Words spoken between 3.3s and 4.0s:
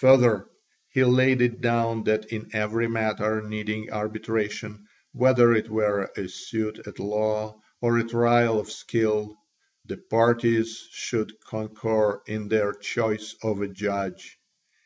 needing